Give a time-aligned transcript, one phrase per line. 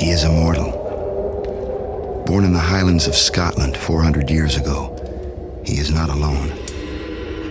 [0.00, 0.72] He is immortal.
[2.26, 4.96] Born in the highlands of Scotland 400 years ago,
[5.62, 6.48] he is not alone.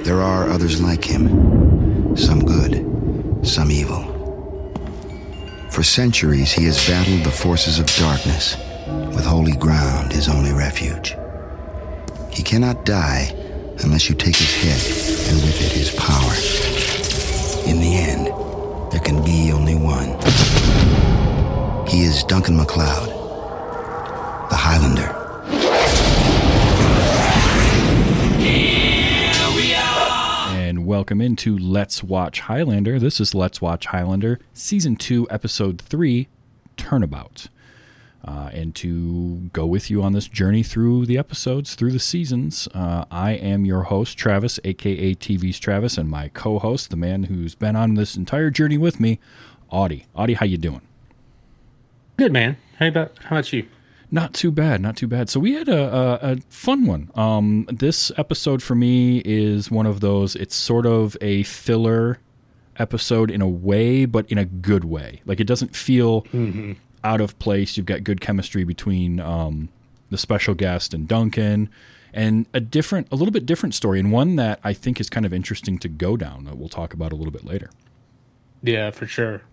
[0.04, 2.84] There are others like him, some good,
[3.44, 4.02] some evil.
[5.70, 8.58] For centuries, he has battled the forces of darkness,
[8.88, 11.16] with holy ground his only refuge.
[12.32, 13.32] He cannot die
[13.84, 16.34] unless you take his head, and with it his power.
[17.70, 18.26] In the end,
[18.92, 20.18] there can be only one.
[21.90, 23.10] He is Duncan MacLeod,
[24.52, 25.10] the Highlander.
[30.56, 33.00] And welcome into Let's Watch Highlander.
[33.00, 36.28] This is Let's Watch Highlander, Season 2, Episode 3,
[36.78, 37.48] Turnabout.
[38.24, 42.68] Uh, and to go with you on this journey through the episodes, through the seasons,
[42.76, 47.56] uh, I am your host, Travis, aka TV's Travis, and my co-host, the man who's
[47.56, 49.20] been on this entire journey with me,
[49.72, 50.06] Audie.
[50.14, 50.82] Audie, how you doing?
[52.20, 52.58] Good man.
[52.78, 53.66] How about how about you?
[54.12, 55.30] Not too bad, not too bad.
[55.30, 57.10] So we had a, a, a fun one.
[57.16, 60.36] Um, this episode for me is one of those.
[60.36, 62.20] It's sort of a filler
[62.78, 65.22] episode in a way, but in a good way.
[65.26, 66.26] Like it doesn't feel
[67.06, 67.78] out of place.
[67.78, 69.70] You've got good chemistry between um,
[70.10, 71.70] the special guest and Duncan,
[72.14, 75.26] and a different, a little bit different story, and one that I think is kind
[75.26, 76.44] of interesting to go down.
[76.44, 77.70] That we'll talk about a little bit later.
[78.62, 79.44] Yeah, for sure.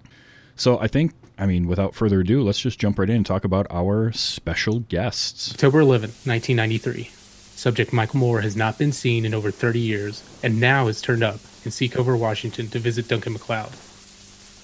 [0.57, 3.45] So I think, I mean, without further ado, let's just jump right in and talk
[3.45, 5.53] about our special guests.
[5.53, 7.11] October 11th, 1993.
[7.57, 11.23] Subject Michael Moore has not been seen in over 30 years and now has turned
[11.23, 13.73] up in Seacouver, Washington to visit Duncan MacLeod.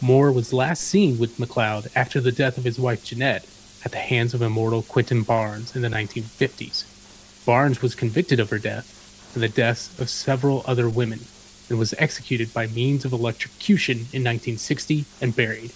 [0.01, 3.47] Moore was last seen with MacLeod after the death of his wife Jeanette
[3.85, 7.45] at the hands of immortal Quentin Barnes in the 1950s.
[7.45, 11.21] Barnes was convicted of her death and the deaths of several other women
[11.69, 15.73] and was executed by means of electrocution in 1960 and buried.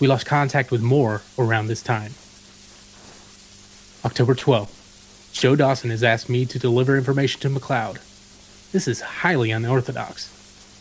[0.00, 2.12] We lost contact with Moore around this time.
[4.04, 5.32] October 12th.
[5.32, 7.98] Joe Dawson has asked me to deliver information to MacLeod.
[8.72, 10.30] This is highly unorthodox.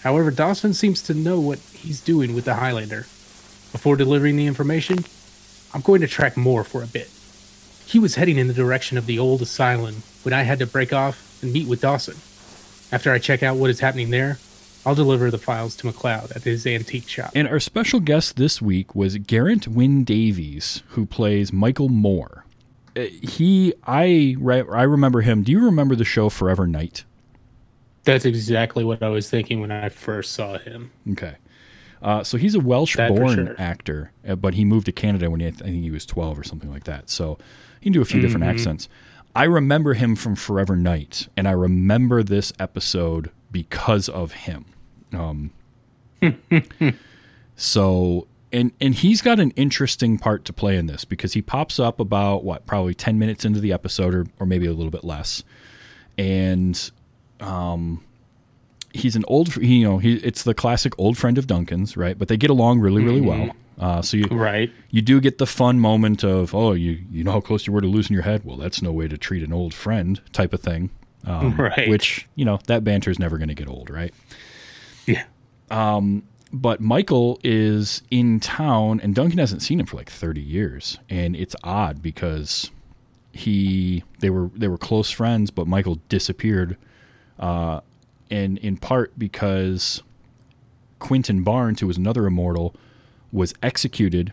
[0.04, 3.06] However, Dawson seems to know what he's doing with the Highlander.
[3.72, 5.06] Before delivering the information,
[5.74, 7.10] I'm going to track Moore for a bit.
[7.86, 10.92] He was heading in the direction of the old asylum when I had to break
[10.92, 12.16] off and meet with Dawson.
[12.92, 14.38] After I check out what is happening there,
[14.86, 17.32] I'll deliver the files to MacLeod at his antique shop.
[17.36, 22.46] And our special guest this week was Garrett Wyn Davies, who plays Michael Moore.
[22.96, 25.44] Uh, He, I, I remember him.
[25.44, 27.06] Do you remember the show Forever Knight?
[28.04, 30.92] That's exactly what I was thinking when I first saw him.
[31.12, 31.36] Okay.
[32.02, 33.56] Uh, so he's a Welsh-born sure.
[33.58, 36.44] actor, uh, but he moved to Canada when he, I think he was 12 or
[36.44, 37.10] something like that.
[37.10, 37.38] So
[37.80, 38.56] he can do a few different Mm-hmm.
[38.58, 38.90] accents.
[39.34, 44.66] I remember him from Forever Knight, and I remember this episode because of him.
[45.16, 45.52] Um,
[47.56, 51.80] so, and and he's got an interesting part to play in this because he pops
[51.80, 55.04] up about what probably 10 minutes into the episode, or or maybe a little bit
[55.04, 55.44] less,
[56.18, 56.92] and
[57.40, 58.04] um
[58.94, 62.18] he's an old you know he it's the classic old friend of Duncan's right?
[62.18, 63.50] But they get along really really well.
[63.80, 64.72] Uh, so you Right.
[64.92, 67.82] you do get the fun moment of oh you you know how close you were
[67.82, 68.44] to losing your head?
[68.46, 70.92] Well that's no way to treat an old friend type of thing
[71.26, 71.90] um, Right.
[71.90, 74.14] which you know that banter is never going to get old right
[75.06, 75.26] Yeah.
[76.52, 81.36] but Michael is in town and Duncan hasn't seen him for like 30 years and
[81.36, 82.70] it's odd because
[83.32, 86.78] he they were they were close friends but Michael disappeared
[87.40, 87.82] uh
[88.30, 90.04] and in part because
[91.00, 92.76] Quentin Barnes who was another immortal
[93.32, 94.32] was executed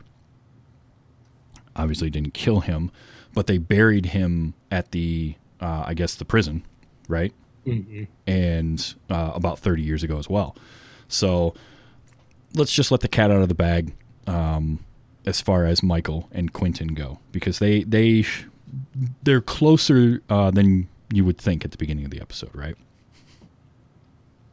[1.74, 2.90] obviously didn't kill him
[3.32, 6.64] but they buried him at the uh, I guess the prison
[7.08, 7.32] right
[8.26, 10.56] and uh, about 30 years ago as well
[11.08, 11.54] so
[12.54, 13.92] let's just let the cat out of the bag
[14.26, 14.84] um,
[15.26, 18.24] as far as Michael and Quentin go because they they
[19.22, 22.76] they're closer uh, than you would think at the beginning of the episode, right?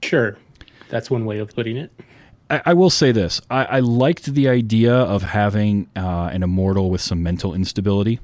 [0.02, 0.38] Sure.
[0.90, 1.92] That's one way of putting it.
[2.50, 6.90] I, I will say this: I, I liked the idea of having uh, an immortal
[6.90, 8.20] with some mental instability.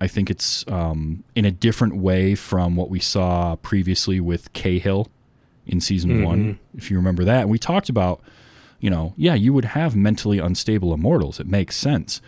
[0.00, 5.08] I think it's um, in a different way from what we saw previously with Cahill
[5.66, 7.42] in season one, if you remember that.
[7.42, 8.20] And we talked about,
[8.80, 11.40] you know, yeah, you would have mentally unstable immortals.
[11.40, 12.22] It makes sense.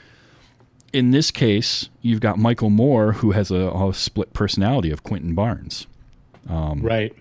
[0.93, 5.35] In this case, you've got Michael Moore, who has a, a split personality of Quentin
[5.35, 5.87] Barnes.
[6.49, 7.15] Um, right.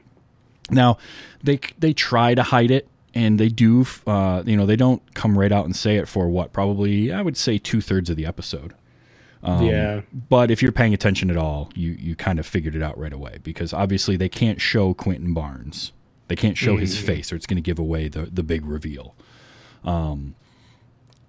[0.72, 0.98] Now,
[1.44, 3.86] they they try to hide it, and they do.
[4.08, 7.22] Uh, you know, they don't come right out and say it for what probably I
[7.22, 8.74] would say two thirds of the episode.
[9.42, 10.02] Um, yeah.
[10.30, 13.14] But if you're paying attention at all, you you kind of figured it out right
[13.14, 15.94] away because obviously they can't show Quentin Barnes.
[16.28, 19.16] They can't show his face, or it's going to give away the the big reveal.
[19.84, 20.36] Um,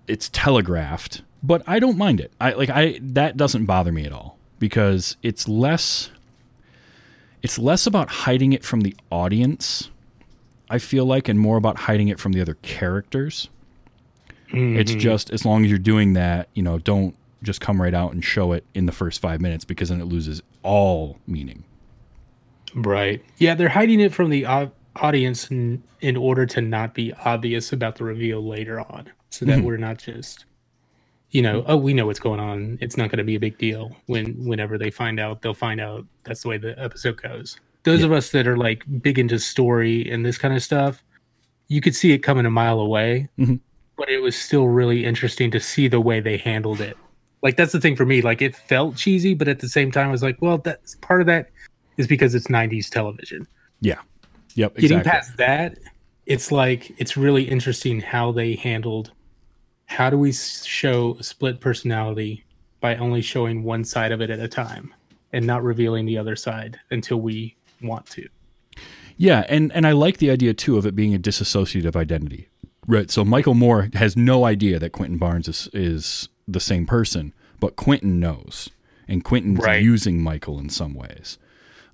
[0.06, 2.32] it's telegraphed, but I don't mind it.
[2.40, 6.10] I like I that doesn't bother me at all because it's less
[7.42, 9.90] it's less about hiding it from the audience.
[10.68, 13.48] I feel like and more about hiding it from the other characters.
[14.52, 18.12] It's just as long as you're doing that, you know, don't just come right out
[18.12, 21.64] and show it in the first 5 minutes because then it loses all meaning.
[22.74, 23.22] Right.
[23.38, 27.72] Yeah, they're hiding it from the au- audience in, in order to not be obvious
[27.72, 30.44] about the reveal later on, so that we're not just,
[31.30, 32.78] you know, oh, we know what's going on.
[32.80, 33.96] It's not going to be a big deal.
[34.06, 36.04] When whenever they find out, they'll find out.
[36.24, 37.58] That's the way the episode goes.
[37.84, 41.02] Those of us that are like big into story and this kind of stuff,
[41.68, 43.58] you could see it coming a mile away, Mhm.
[43.96, 46.96] but it was still really interesting to see the way they handled it.
[47.42, 48.20] Like that's the thing for me.
[48.20, 51.20] Like it felt cheesy, but at the same time, I was like, well, that's part
[51.20, 51.50] of that
[51.96, 53.46] is because it's '90s television.
[53.80, 53.98] Yeah.
[54.54, 55.10] Yep, Getting exactly.
[55.10, 55.78] past that,
[56.26, 59.12] it's like it's really interesting how they handled.
[59.86, 62.44] How do we show a split personality
[62.80, 64.94] by only showing one side of it at a time
[65.32, 68.28] and not revealing the other side until we want to?
[69.16, 72.48] Yeah, and and I like the idea too of it being a disassociative identity.
[72.86, 73.10] Right.
[73.10, 77.76] So Michael Moore has no idea that Quentin Barnes is is the same person, but
[77.76, 78.70] Quentin knows,
[79.08, 79.82] and Quentin's Right.
[79.82, 81.38] using Michael in some ways.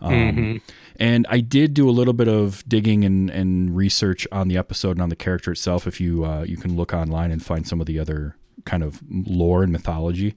[0.00, 0.60] Um,
[0.98, 4.92] And I did do a little bit of digging and, and research on the episode
[4.92, 5.86] and on the character itself.
[5.86, 9.00] If you uh, you can look online and find some of the other kind of
[9.10, 10.34] lore and mythology.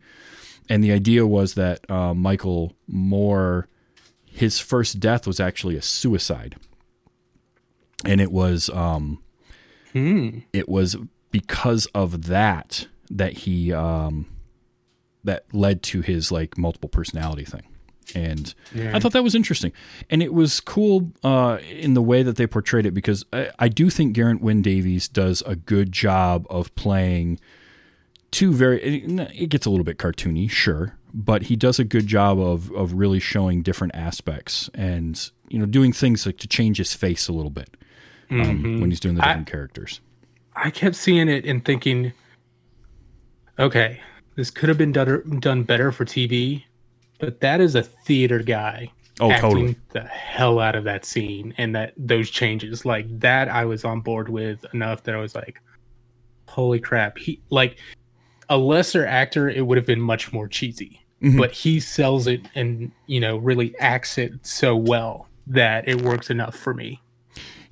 [0.70, 3.68] And the idea was that uh, Michael Moore,
[4.26, 6.56] his first death was actually a suicide,
[8.06, 9.22] and it was um,
[9.94, 10.40] Hmm.
[10.54, 10.96] it was
[11.32, 14.28] because of that that he um,
[15.24, 17.64] that led to his like multiple personality thing.
[18.16, 19.72] And i thought that was interesting.
[20.10, 23.68] And it was cool uh, in the way that they portrayed it because I, I
[23.68, 27.40] do think garrett wyn davies does a good job of playing
[28.32, 32.08] two very it, it gets a little bit cartoony sure but he does a good
[32.08, 36.78] job of of really showing different aspects and you know doing things like to change
[36.78, 37.76] his face a little bit
[38.32, 40.02] um, when he's doing the different characters.
[40.56, 42.14] I kept seeing it and thinking,
[43.60, 44.00] okay,
[44.36, 46.64] this could have been done, done better for TV,
[47.20, 48.92] but that is a theater guy.
[49.22, 49.76] Oh, acting totally.
[49.90, 54.00] the hell out of that scene and that those changes like that I was on
[54.00, 55.62] board with enough that I was like,
[56.48, 57.18] holy crap.
[57.18, 57.78] He like
[58.48, 61.06] a lesser actor, it would have been much more cheesy.
[61.22, 61.38] Mhm.
[61.38, 66.30] But he sells it and you know really acts it so well that it works
[66.30, 67.02] enough for me.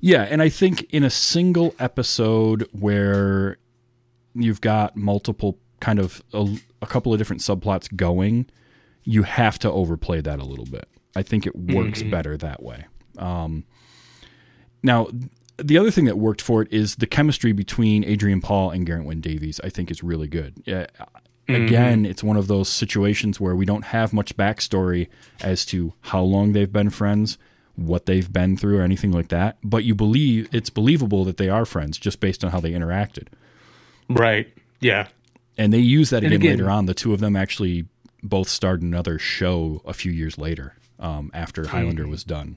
[0.00, 3.56] Yeah, and I think in a single episode where
[4.34, 6.46] you've got multiple kind of a,
[6.82, 8.46] a couple of different subplots going,
[9.04, 10.88] you have to overplay that a little bit.
[11.16, 12.86] I think it works better that way.
[13.16, 13.64] Um,
[14.82, 15.08] now,
[15.56, 19.06] the other thing that worked for it is the chemistry between Adrian Paul and Garrett
[19.06, 19.60] Wyn Davies.
[19.64, 20.62] I think is really good.
[20.64, 20.86] Yeah,
[21.48, 25.08] Again, it's one of those situations where we don't have much backstory
[25.40, 27.38] as to how long they've been friends,
[27.74, 29.56] what they've been through, or anything like that.
[29.64, 33.28] But you believe it's believable that they are friends just based on how they interacted.
[34.10, 34.52] Right.
[34.80, 35.08] Yeah.
[35.58, 36.86] And they use that again, again- later on.
[36.86, 37.86] The two of them actually
[38.22, 42.56] both starred in another show a few years later um, after Highlander was done.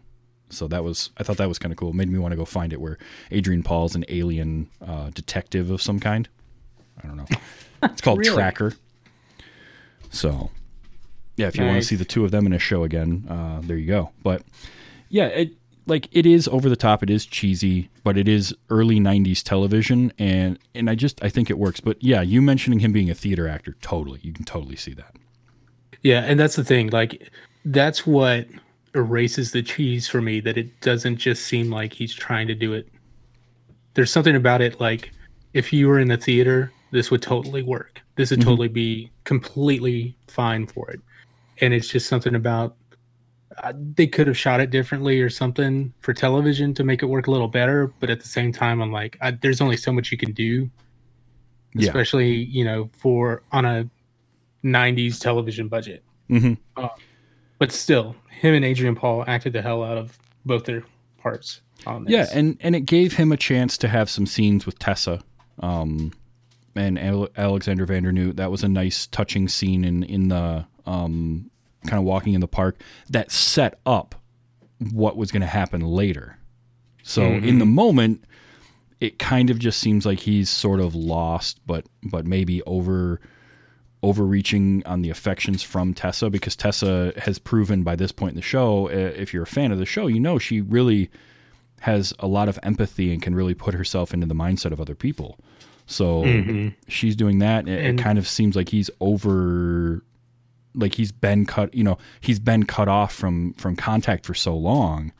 [0.49, 1.89] So that was I thought that was kind of cool.
[1.89, 2.97] It made me want to go find it where
[3.31, 6.27] Adrian Paul's an alien uh, detective of some kind.
[7.03, 7.25] I don't know.
[7.83, 8.35] It's called Really?
[8.35, 8.73] Tracker.
[10.11, 10.51] So
[11.37, 13.59] yeah, if you want to see the two of them in a show again, uh,
[13.63, 14.11] there you go.
[14.21, 14.43] But
[15.09, 15.53] yeah, it
[15.91, 17.03] like it is over the top.
[17.03, 21.49] It is cheesy, but it is early '90s television, and and I just I think
[21.49, 21.81] it works.
[21.81, 25.15] But yeah, you mentioning him being a theater actor, totally, you can totally see that.
[26.01, 26.89] Yeah, and that's the thing.
[26.89, 27.29] Like,
[27.65, 28.47] that's what
[28.95, 30.39] erases the cheese for me.
[30.39, 32.87] That it doesn't just seem like he's trying to do it.
[33.93, 34.79] There's something about it.
[34.79, 35.11] Like,
[35.53, 38.01] if you were in the theater, this would totally work.
[38.15, 38.49] This would mm-hmm.
[38.49, 41.01] totally be completely fine for it.
[41.59, 42.77] And it's just something about
[43.57, 47.27] uh, they could have shot it differently or something for television to make it work
[47.27, 47.91] a little better.
[47.99, 50.69] But at the same time, I'm like, I, there's only so much you can do,
[51.73, 51.87] Yeah.
[51.89, 53.89] especially you know for on a
[54.63, 56.03] 90s television budget.
[56.29, 56.53] hmm
[57.59, 60.83] But still, him and Adrian Paul acted the hell out of both their
[61.19, 62.11] parts on this.
[62.13, 65.21] Yeah, and and it gave him a chance to have some scenes with Tessa,
[65.59, 66.11] um,
[66.75, 68.37] and Ale- Alexander Vandernoot.
[68.37, 71.50] That was a nice, touching scene in in the um,
[71.87, 74.15] kind of walking in the park that set up
[74.91, 76.37] what was going to happen later.
[77.03, 78.23] So in the moment,
[78.99, 83.19] it kind of just seems like he's sort of lost, but but maybe over
[84.03, 88.41] overreaching on the affections from Tessa because Tessa has proven by this point in the
[88.41, 91.09] show, uh, if you're a fan of the show, you know she really
[91.81, 94.95] has a lot of empathy and can really put herself into the mindset of other
[94.95, 95.37] people.
[95.87, 97.67] So she's doing that.
[97.67, 100.03] It, And- it kind of seems like he's over,
[100.73, 101.73] like he's been cut.
[101.73, 105.13] You know, he's been cut off from from contact for so long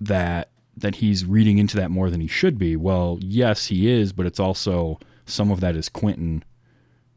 [0.00, 2.76] that that he's reading into that more than he should be.
[2.76, 6.44] Well, yes, he is, but it's also some of that is Quentin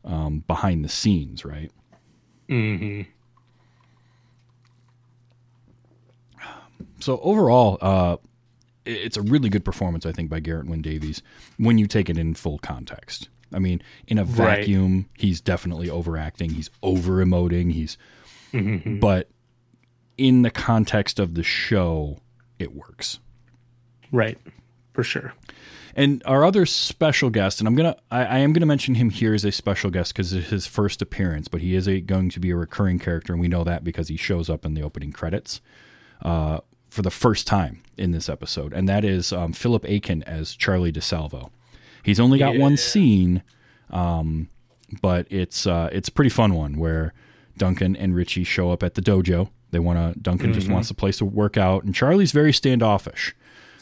[0.06, 1.72] um, behind the scenes, right?
[2.48, 3.02] hmm
[7.00, 8.18] So overall, uh,
[8.86, 11.22] it's a really good performance, I think, by Garrett Wyn Davies
[11.58, 13.30] when you take it in full context.
[13.54, 14.60] I mean, in a Right.
[14.60, 16.52] vacuum, he's definitely overacting.
[16.52, 17.72] He's over emoting.
[17.72, 17.98] He's,
[19.00, 19.30] but
[20.18, 22.20] in the context of the show,
[22.60, 23.20] it works.
[24.12, 24.38] Right.
[24.94, 25.34] For sure.
[25.96, 29.34] And our other special guest, and I'm gonna, I, I am gonna mention him here
[29.34, 32.40] as a special guest because it's his first appearance, but he is a, going to
[32.40, 35.12] be a recurring character, and we know that because he shows up in the opening
[35.12, 35.60] credits
[36.22, 40.56] uh, for the first time in this episode, and that is um, Philip Akin as
[40.56, 41.50] Charlie DeSalvo.
[42.08, 43.44] He's only got one scene,
[43.90, 44.48] um,
[45.02, 47.14] but it's uh, it's a pretty fun one where
[47.58, 49.50] Duncan and Richie show up at the dojo.
[49.72, 50.18] They want to.
[50.18, 53.36] Duncan just wants a place to work out, and Charlie's very standoffish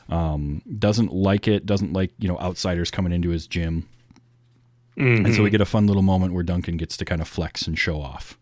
[0.10, 3.88] um, doesn't like it, doesn't like you know outsiders coming into his gym,
[4.98, 7.67] and so we get a fun little moment where Duncan gets to kind of flex
[7.67, 8.39] and show off.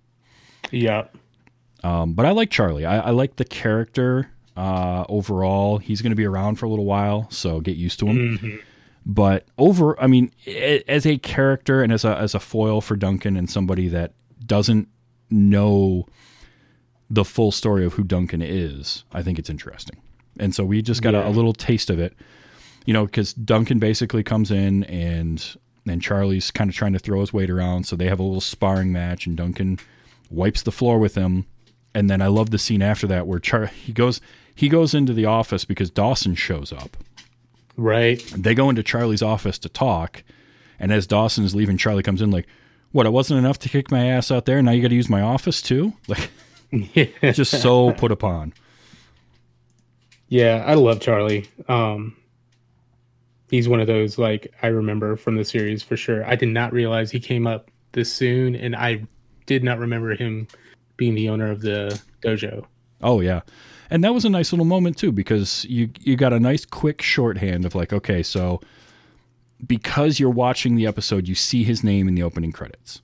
[0.72, 1.08] Yeah.
[1.84, 2.86] Um, but I like Charlie.
[2.86, 5.80] I, I like the character uh, overall.
[5.80, 8.62] He's going to be around for a little while, so get used to him.
[9.06, 10.32] But over, I mean,
[10.88, 14.14] as a character and as a as a foil for Duncan and somebody that
[14.46, 14.88] doesn't
[15.30, 16.06] know
[17.10, 19.98] the full story of who Duncan is, I think it's interesting.
[20.40, 22.14] And so we just got a, a little taste of it,
[22.86, 25.56] you know, because Duncan basically comes in and
[25.86, 28.42] and Charlie's kind of trying to throw his weight around, so they have a little
[28.42, 29.80] sparring match, and Duncan
[30.30, 31.46] wipes the floor with him.
[31.94, 34.22] And then I love the scene after that where Char- he goes
[34.56, 36.98] he goes into the office because Dawson shows up.
[37.76, 38.20] Right.
[38.36, 40.24] They go into Charlie's office to talk,
[40.80, 42.48] and as Dawson is leaving, Charlie comes in like,
[42.92, 43.06] "What?
[43.06, 44.62] It wasn't enough to kick my ass out there.
[44.62, 46.30] Now you got to use my office too." Like,
[46.72, 47.32] Yeah.
[47.32, 48.54] just so put upon.
[50.28, 51.48] Yeah, I love Charlie.
[51.68, 52.16] Um,
[53.52, 56.26] he's one of those like I remember from the series for sure.
[56.26, 59.04] I did not realize he came up this soon, and I
[59.46, 60.48] did not remember him
[60.98, 62.66] being the owner of the dojo.
[63.02, 63.42] Oh yeah,
[63.94, 67.02] and that was a nice little moment too because you you got a nice quick
[67.02, 68.60] shorthand of like, okay, so
[69.66, 73.02] because you're watching the episode, you see his name in the opening credits.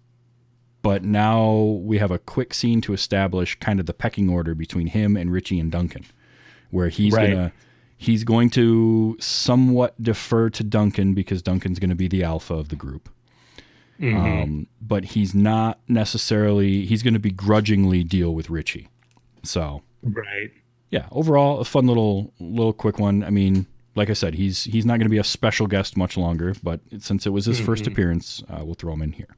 [0.81, 1.51] But now
[1.83, 5.31] we have a quick scene to establish kind of the pecking order between him and
[5.31, 6.05] Richie and Duncan,
[6.71, 7.29] where he's Right.
[7.31, 7.51] gonna
[7.97, 12.69] he's going to somewhat defer to Duncan because Duncan's going to be the alpha of
[12.69, 13.09] the group.
[14.01, 18.87] Um, but he's not necessarily he's going to begrudgingly deal with Richie.
[19.43, 20.51] So Right.
[20.91, 23.23] Yeah, overall a fun little little quick one.
[23.23, 23.65] I mean,
[23.95, 26.79] like I said, he's he's not going to be a special guest much longer, but
[26.99, 29.35] since it was his first appearance, uh, we'll throw him in here.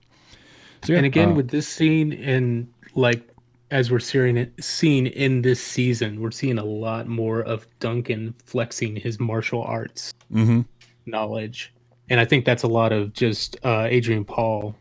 [0.83, 3.27] So yeah, and again uh, with this scene and like
[3.69, 8.33] as we're seeing it seeing in this season we're seeing a lot more of duncan
[8.45, 10.65] flexing his martial arts mhm.
[11.05, 11.73] knowledge
[12.09, 14.75] and i think that's a lot of just uh, adrian paul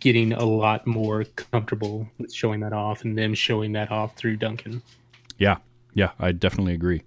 [0.00, 4.36] getting a lot more comfortable with showing that off and them showing that off through
[4.36, 4.82] duncan
[5.40, 5.56] yeah,
[5.94, 7.02] yeah, I definitely agree.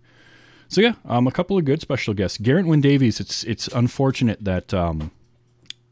[0.68, 2.38] So yeah, um, a couple of good special guests.
[2.40, 3.22] Garrett Wyn Davies.
[3.22, 5.12] It's it's unfortunate that um,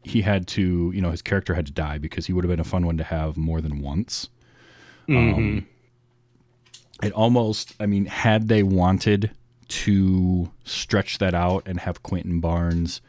[0.04, 2.60] he had to, you know, his character had to die because he would have been
[2.60, 4.28] a fun one to have more than once.
[5.08, 5.68] Um,
[7.04, 9.32] it almost, I mean, had they wanted
[9.68, 13.02] to stretch that out and have Quentin Barnes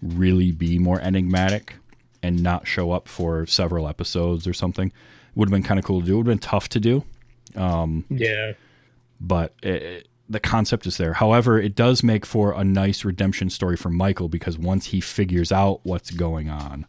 [0.00, 1.74] really be more enigmatic
[2.22, 4.92] and not show up for several episodes or something,
[5.34, 6.14] would have been kind of cool to do.
[6.14, 7.04] It would have been tough to do
[8.08, 8.52] yeah
[9.20, 11.14] but it, the concept is there.
[11.14, 15.52] However, it does make for a nice redemption story for Michael because once he figures
[15.52, 16.86] out what's going on,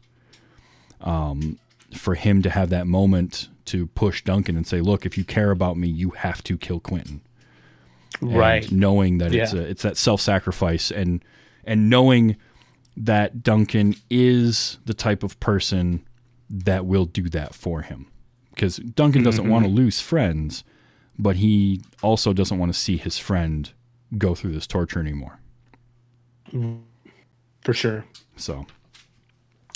[1.02, 1.60] um,
[1.94, 5.52] for him to have that moment to push Duncan and say, "Look, if you care
[5.52, 7.22] about me, you have to kill Quentin."
[8.22, 11.24] And right knowing that it's a, it's that self sacrifice and
[11.64, 12.38] and knowing
[12.96, 16.06] that Duncan is the type of person
[16.50, 18.08] that will do that for him
[18.58, 20.64] because Duncan doesn't want to lose friends,
[21.20, 23.72] but he also doesn't want to see his friend
[24.18, 25.40] go through this torture anymore.
[27.62, 28.06] for sure
[28.36, 28.66] So,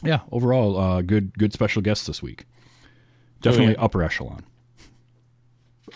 [0.04, 2.46] yeah, overall, uh, good good special guest this week.
[3.42, 3.84] Definitely yeah.
[3.84, 4.46] upper echelon.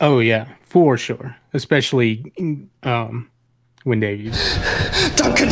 [0.01, 2.33] oh yeah for sure especially
[2.83, 3.29] um
[3.83, 4.35] when davies
[5.15, 5.47] Duncan,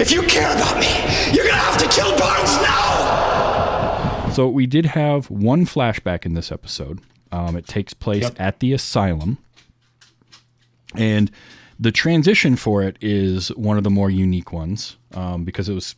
[0.00, 0.86] if you care about me,
[1.34, 4.30] you're gonna have to kill Barnes now!
[4.32, 7.00] So we did have one flashback in this episode.
[7.32, 8.40] Um, it takes place Yep.
[8.40, 9.38] at the asylum,
[10.94, 11.30] and
[11.78, 15.94] The transition for it is one of the more unique ones um, because it was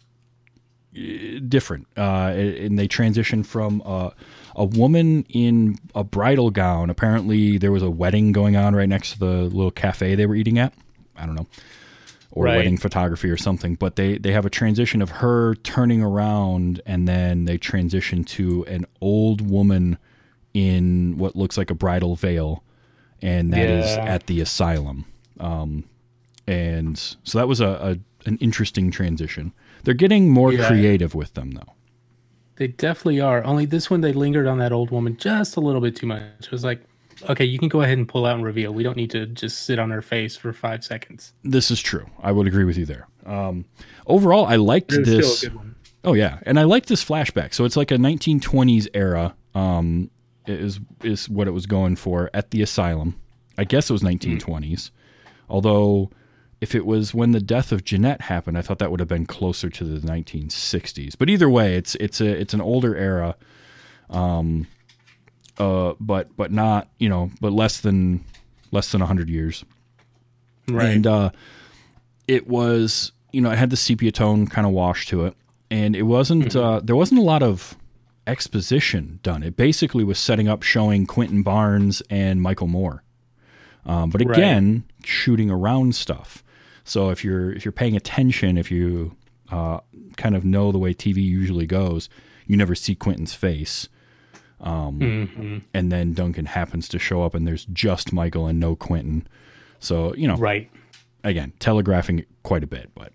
[0.96, 1.86] uh, different.
[1.96, 4.10] Uh, and they transitioned from uh,
[4.56, 6.90] a woman in a bridal gown.
[6.90, 10.34] Apparently, there was a wedding going on right next to the little cafe they were
[10.34, 10.74] eating at.
[11.16, 11.46] I don't know.
[12.32, 12.56] Or Right.
[12.56, 13.76] wedding photography or something.
[13.76, 18.64] But they, they have a transition of her turning around and then they transition to
[18.66, 19.96] an old woman
[20.58, 22.64] in what looks like a bridal veil.
[23.22, 24.04] And that is Yeah.
[24.04, 25.04] at the asylum.
[25.40, 25.84] Um,
[26.46, 27.98] and so that was a, a
[28.28, 29.52] an interesting transition.
[29.84, 30.66] They're getting more Yeah.
[30.66, 31.72] creative with them though.
[32.56, 33.42] They definitely are.
[33.44, 36.22] Only this one, they lingered on that old woman just a little bit too much.
[36.42, 36.80] It was like,
[37.30, 38.72] okay, you can go ahead and pull out and reveal.
[38.74, 41.32] We don't need to just sit on her face for five seconds.
[41.44, 42.06] This is true.
[42.20, 43.06] I would agree with you there.
[43.24, 43.64] Um,
[44.06, 45.38] overall, I liked this.
[45.38, 45.74] still a good one.
[46.04, 47.54] Oh yeah, and I like this flashback.
[47.54, 49.34] So it's like a 1920s era.
[49.54, 50.10] Um,
[50.48, 53.20] is is what it was going for at the asylum.
[53.56, 54.90] I guess it was 1920s.
[55.50, 56.10] Although,
[56.60, 59.26] if it was when the death of Jeanette happened, I thought that would have been
[59.26, 61.16] closer to the 1960s.
[61.18, 63.36] But either way, it's it's a it's an older era.
[64.10, 64.66] Um,
[65.58, 68.24] uh, but but not you know, but less than
[68.70, 69.64] less than 100 years.
[70.68, 70.90] Right.
[70.90, 71.30] And uh,
[72.26, 75.34] it was, you know, it had the sepia tone kind of wash to it,
[75.70, 76.54] and it wasn't.
[76.54, 77.76] Uh, there wasn't a lot of
[78.28, 79.42] exposition done.
[79.42, 83.02] It basically was setting up, showing Quentin Barnes and Michael Moore,
[83.86, 84.36] um, but Right.
[84.38, 86.44] again, shooting around stuff.
[86.84, 89.16] So if you're if you're paying attention, if you
[89.50, 89.80] uh,
[90.16, 92.08] kind of know the way TV usually goes,
[92.46, 93.88] you never see Quentin's face.
[94.60, 99.26] Um, And then Duncan happens to show up, and there's just Michael and no Quentin.
[99.80, 100.68] So you know, right.
[101.24, 103.12] again telegraphing quite a bit but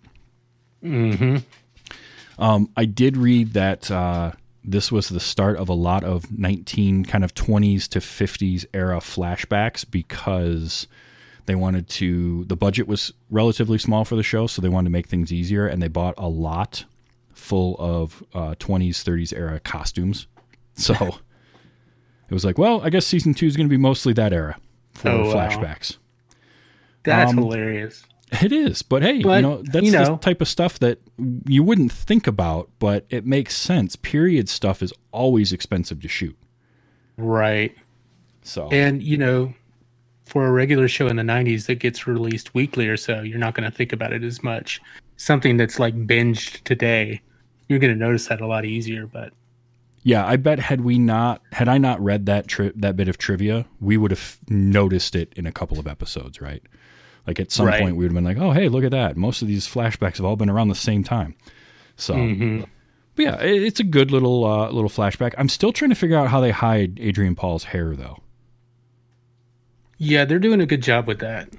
[2.40, 4.32] um, i did read that uh,
[4.64, 9.00] this was the start of a lot of 19 kind of 20s to 50s era
[9.00, 10.88] flashbacks because
[11.46, 14.92] they wanted to the budget was relatively small for the show so they wanted to
[14.92, 16.86] make things easier and they bought a lot
[17.34, 20.28] full of uh, 20s 30s era costumes
[20.76, 20.94] so
[22.30, 24.58] it was like well i guess season two is going to be mostly that era
[24.94, 25.34] for Oh, wow.
[25.50, 25.98] flashbacks
[27.04, 28.04] That's Um, hilarious.
[28.42, 31.00] It is, but hey, you know that's you the type of stuff that
[31.48, 33.96] you wouldn't think about, but it makes sense.
[33.96, 36.38] Period stuff is always expensive to shoot,
[37.18, 37.76] Right.
[38.44, 39.54] so And, you know,
[40.26, 43.54] for a regular show in the 90s that gets released weekly or so, you're not
[43.54, 44.82] going to think about it as much.
[45.18, 47.22] Something that's like binged today,
[47.68, 49.06] you're going to notice that a lot easier.
[49.06, 49.34] But
[50.02, 53.18] yeah, I bet had we not had I not read that tri- that bit of
[53.18, 56.64] trivia, we would have noticed it in a couple of episodes, right?
[57.28, 57.82] Like at some Right.
[57.82, 59.16] point, we would have been like, "Oh, hey, look at that!
[59.18, 61.36] Most of these flashbacks have all been around the same time."
[61.96, 62.64] So, Mm-hmm.
[63.16, 65.34] but yeah, it, it's a good little uh, little flashback.
[65.38, 68.20] I'm still trying to figure out how they hide Adrian Paul's hair, though.
[69.98, 71.50] yeah, they're doing a good job with that.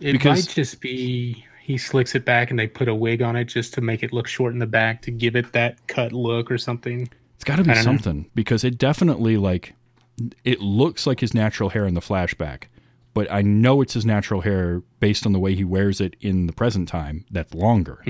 [0.00, 3.34] It Because- might just be he slicks it back and they put a wig on
[3.34, 6.12] it just to make it look short in the back to give it that cut
[6.12, 7.08] look or something.
[7.34, 7.82] It's got to be don't know.
[7.82, 9.74] something because it definitely like
[10.44, 12.64] it looks like his natural hair in the flashback,
[13.16, 16.46] but I know it's his natural hair based on the way he wears it in
[16.46, 17.24] the present time.
[17.30, 18.04] That's longer.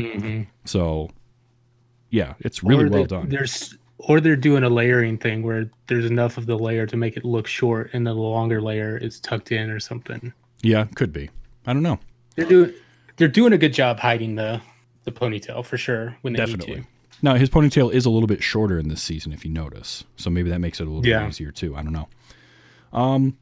[0.64, 1.10] So,
[2.10, 2.94] yeah, it's really Mm-hmm.
[2.94, 3.28] Or well they- done.
[3.28, 7.16] There's or they're doing a layering thing where there's enough of the layer to make
[7.16, 10.32] it look short and the longer layer is tucked in or something.
[10.62, 11.30] Yeah, could be.
[11.66, 11.98] I don't know.
[12.34, 12.74] They're doing
[13.16, 14.60] they're doing a good job hiding the
[15.04, 16.82] the ponytail for sure when they need Definitely.
[16.82, 16.86] to.
[17.22, 20.04] Now his ponytail is a little bit shorter in this season, if you notice.
[20.16, 21.20] So maybe that makes it a little Yeah.
[21.20, 21.74] bit easier too.
[21.76, 22.08] I don't know.
[22.92, 23.38] Um,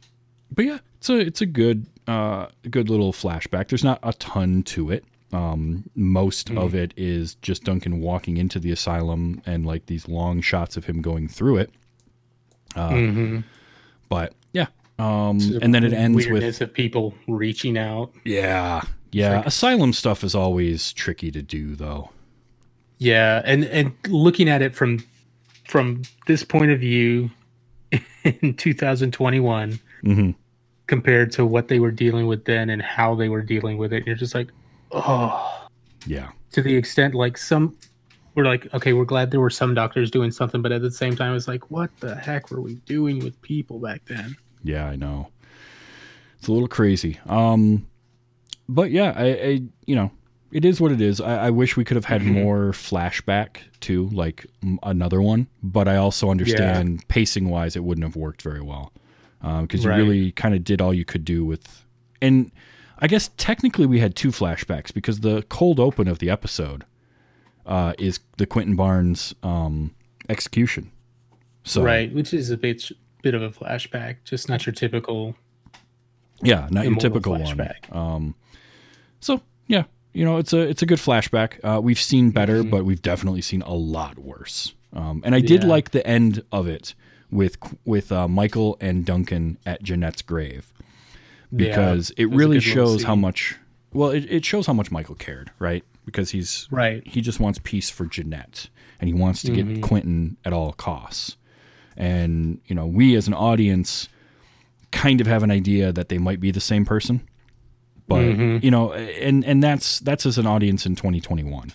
[0.55, 3.69] but yeah, it's a it's a good uh good little flashback.
[3.69, 5.05] There's not a ton to it.
[5.33, 6.59] Um, most Mm-hmm.
[6.59, 10.85] of it is just Duncan walking into the asylum and like these long shots of
[10.85, 11.71] him going through it.
[12.77, 13.41] Uh,
[14.09, 14.67] But yeah,
[14.99, 18.13] um, and then it ends with of people reaching out.
[18.25, 19.43] yeah, yeah.
[19.45, 22.11] Asylum stuff is always tricky to do though.
[22.99, 25.05] Yeah, and and looking at it from
[25.67, 27.31] from this point of view
[28.25, 30.35] in 2021 Mhm.
[30.87, 34.07] Compared to what they were dealing with then and how they were dealing with it,
[34.07, 34.49] you're just like,
[34.93, 35.69] oh,
[36.07, 37.77] Yeah, to the extent like some
[38.35, 41.15] we're like, okay, we're glad there were some doctors doing something, but at the same
[41.15, 44.37] time, it's like, what the heck were we doing with people back then?
[44.65, 45.29] Yeah, I know.
[46.39, 47.21] It's a little crazy.
[47.27, 47.87] Um,
[48.69, 50.11] but yeah, I, I you know,
[50.51, 51.21] it is what it is.
[51.21, 55.47] I, I wish we could have had more flashback too, like m- another one.
[55.63, 58.93] But I also understand pacing wise, it wouldn't have worked very well
[59.63, 59.99] because you Right.
[59.99, 61.85] really kind of did all you could do with.
[62.23, 62.51] And
[62.99, 66.85] I guess technically we had two flashbacks because the cold open of the episode
[67.67, 69.95] uh, is the Quentin Barnes um,
[70.29, 70.91] execution.
[71.65, 72.91] So Right, which is a bit
[73.23, 75.35] bit of a flashback, just not your typical
[76.43, 77.89] Yeah, not your typical flashback.
[77.91, 77.99] one.
[78.15, 78.35] Um,
[79.21, 81.59] So yeah, you know, it's a it's a good flashback.
[81.65, 84.75] Uh, we've seen better, but we've definitely seen a lot worse.
[84.93, 85.69] Um, and I did Yeah.
[85.71, 86.95] like the end of it
[87.35, 90.73] with with uh, Michael and Duncan at Jeanette's grave
[91.55, 93.57] because Yeah, it really shows how much.
[93.93, 95.85] Well, it, it shows how much Michael cared, right?
[96.05, 97.07] Because he's Right.
[97.07, 98.69] He just wants peace for Jeanette,
[99.01, 99.75] and he wants to Mm-hmm.
[99.75, 101.37] get Quentin at all costs.
[101.97, 104.09] And you know, we as an audience
[104.91, 107.21] kind of have an idea that they might be the same person,
[108.09, 108.65] but Mm-hmm.
[108.65, 111.73] you know, and and that's that's as an audience in 2021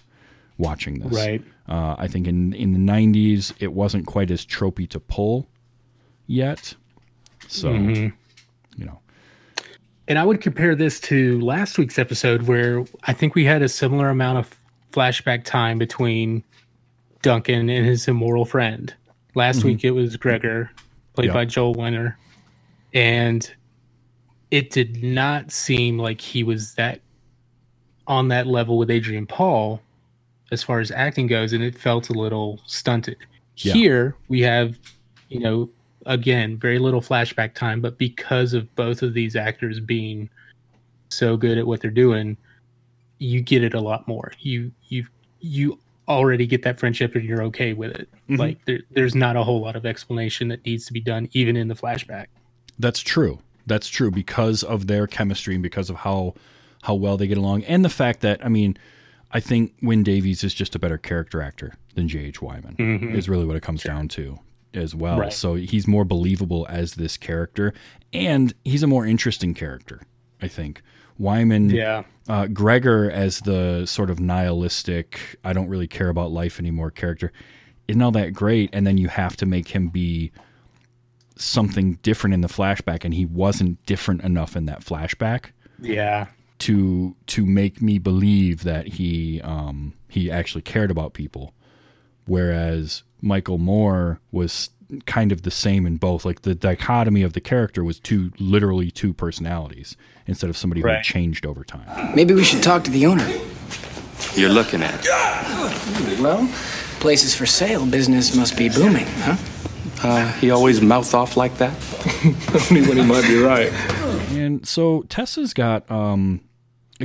[0.60, 1.12] watching this.
[1.14, 1.44] Right.
[1.68, 5.48] Uh, I think in in the 90s it wasn't quite as tropey to pull
[6.28, 6.76] yet,
[7.48, 8.10] so Mm-hmm.
[8.80, 9.00] you know.
[10.08, 13.70] And I would compare this to last week's episode where I think we had a
[13.70, 14.56] similar amount of
[14.92, 16.44] flashback time between
[17.22, 18.94] Duncan and his immoral friend.
[19.36, 20.72] Last week it was Gregor,
[21.14, 21.34] played Yeah.
[21.34, 22.16] by Joel Wyner.
[22.94, 23.52] And
[24.50, 27.02] it did not seem like he was that
[28.08, 29.80] on that level with Adrian Paul
[30.52, 33.18] as far as acting goes, and it felt a little stunted.
[33.58, 33.74] Yeah.
[33.74, 34.78] Here we have,
[35.30, 35.70] you know,
[36.06, 40.30] again, very little flashback time, but because of both of these actors being
[41.10, 42.38] so good at what they're doing,
[43.18, 44.32] you get it a lot more.
[44.40, 45.06] You you
[45.42, 48.10] you already get that friendship and you're okay with it.
[48.30, 48.40] Mhm.
[48.40, 51.56] Like there, there's not a whole lot of explanation that needs to be done, even
[51.56, 52.28] in the flashback.
[52.80, 53.40] That's true.
[53.68, 56.34] That's true because of their chemistry and because of how
[56.84, 58.78] how well they get along, and the fact that I mean,
[59.32, 62.42] I think Wyn Davies is just a better character actor than J.H.
[62.42, 63.12] Wyman.
[63.16, 64.40] Is really what it comes down to
[64.74, 65.20] as well.
[65.20, 65.34] Right.
[65.34, 67.74] So he's more believable as this character,
[68.14, 70.02] and he's a more interesting character.
[70.42, 70.82] I think
[71.18, 71.70] Wyman.
[71.70, 72.04] Yeah.
[72.28, 77.32] uh, Gregor as the sort of nihilistic, I don't really care about life anymore character
[77.88, 78.70] isn't all that great.
[78.72, 80.32] And then you have to make him be
[81.36, 85.46] something different in the flashback, and he wasn't different enough in that flashback
[85.82, 86.28] Yeah.
[86.60, 91.54] To to make me believe that he um, he actually cared about people.
[92.26, 94.70] Whereas Michael Moore was
[95.06, 96.26] kind of the same in both.
[96.26, 99.96] Like the dichotomy of the character was two literally two personalities
[100.28, 100.98] instead of somebody who Right.
[100.98, 102.16] had changed over time.
[102.16, 103.28] Maybe we should talk to the owner.
[104.36, 105.04] You're looking at.
[106.20, 106.48] Well,
[107.00, 109.38] places for sale, business must be booming, huh?
[110.04, 111.74] Uh, he always mouth off like that.
[112.72, 113.72] Only when he might be right.
[114.32, 116.42] And so Tessa's got um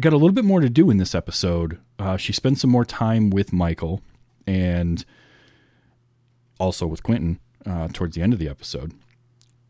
[0.01, 1.79] got a little bit more to do in this episode.
[1.99, 4.03] Uh, she spends some more time with Michael
[4.47, 5.05] and
[6.59, 8.93] also with Quentin uh, towards the end of the episode.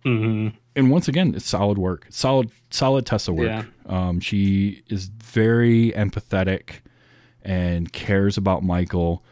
[0.05, 0.57] Mm-hmm.
[0.77, 2.07] And once again, it's solid work.
[2.11, 3.47] Solid, solid Tessa work.
[3.47, 3.65] Yeah.
[3.87, 6.81] Um, she is very empathetic
[7.43, 9.23] and cares about Michael.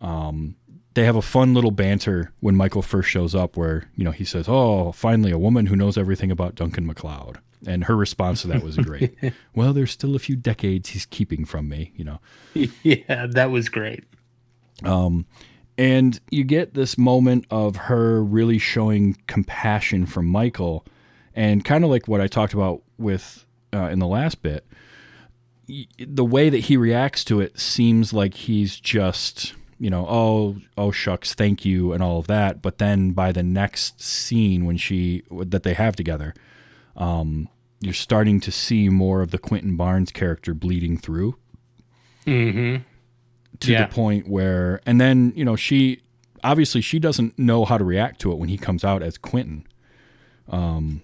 [0.00, 0.56] Um,
[0.94, 4.24] they have a fun little banter when Michael first shows up, where you know he
[4.24, 8.48] says, "Oh, finally a woman who knows everything about Duncan MacLeod," and her response to
[8.48, 9.14] that was great.
[9.54, 12.20] well, there's still a few decades he's keeping from me, you know.
[12.82, 14.04] Yeah, that was great.
[14.82, 15.26] Um,
[15.76, 20.84] And you get this moment of her really showing compassion for Michael,
[21.34, 24.64] and kind of like what I talked about with uh, in the last bit.
[25.98, 30.92] The way that he reacts to it seems like he's just, you know, oh, oh
[30.92, 32.62] shucks, thank you, and all of that.
[32.62, 36.34] But then by the next scene when she that they have together,
[36.96, 37.48] um,
[37.84, 41.36] you're starting to see more of the Quentin Barnes character bleeding through
[42.26, 42.82] Mm-hmm.
[43.60, 43.86] to Yeah.
[43.86, 46.00] the point where and then you know she
[46.42, 49.66] obviously she doesn't know how to react to it when he comes out as quentin
[50.48, 51.02] um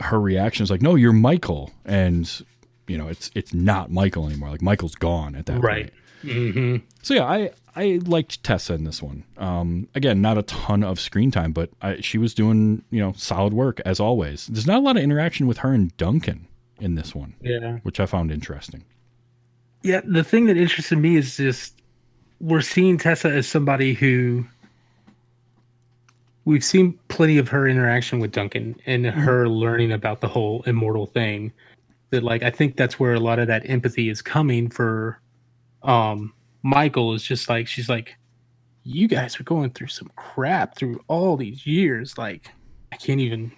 [0.00, 2.42] her reaction is like no you're michael and
[2.88, 5.84] you know it's it's not michael anymore like michael's gone at that Right.
[5.86, 6.76] point Mm-hmm.
[7.02, 10.98] so yeah i i liked tessa in this one um again not a ton of
[10.98, 14.78] screen time but I, she was doing you know solid work as always there's not
[14.78, 16.48] a lot of interaction with her and duncan
[16.80, 17.78] in this one Yeah.
[17.84, 18.84] which i found interesting
[19.82, 21.74] Yeah, the thing that interested me is just
[22.40, 24.44] we're seeing Tessa as somebody who
[26.44, 31.06] we've seen plenty of her interaction with Duncan and her learning about the whole immortal
[31.06, 31.52] thing.
[32.10, 35.20] That like I think that's where a lot of that empathy is coming for
[35.82, 38.16] um Michael is just like she's like
[38.84, 42.50] you guys are going through some crap through all these years like
[42.92, 43.52] I can't even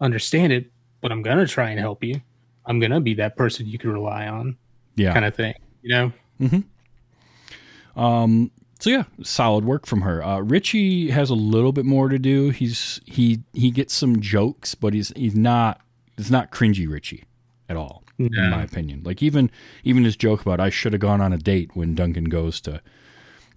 [0.00, 0.70] understand it
[1.06, 2.20] but I'm going to try and help you.
[2.64, 4.56] I'm going to be that person you can rely on
[4.96, 6.12] yeah kind of thing, you know?
[6.40, 8.00] Mm-hmm.
[8.00, 10.20] Um, so yeah, solid work from her.
[10.22, 12.50] Uh, Richie has a little bit more to do.
[12.50, 15.80] He's he he gets some jokes, but he's he's not
[16.18, 17.24] it's not cringy Richie
[17.68, 19.02] at all, in my opinion.
[19.04, 19.50] Like even
[19.84, 22.80] even his joke about I should have gone on a date when Duncan goes to